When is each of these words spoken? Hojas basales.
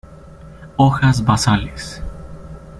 Hojas 0.77 1.23
basales. 1.23 2.01